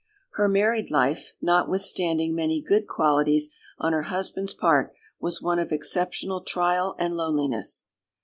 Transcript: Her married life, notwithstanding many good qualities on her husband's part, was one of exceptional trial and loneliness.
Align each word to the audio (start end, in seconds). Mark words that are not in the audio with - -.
Her 0.31 0.49
married 0.49 0.89
life, 0.89 1.33
notwithstanding 1.43 2.33
many 2.33 2.59
good 2.59 2.87
qualities 2.87 3.53
on 3.77 3.93
her 3.93 4.01
husband's 4.09 4.55
part, 4.55 4.95
was 5.19 5.43
one 5.43 5.59
of 5.59 5.71
exceptional 5.71 6.41
trial 6.43 6.95
and 6.97 7.13
loneliness. 7.15 7.87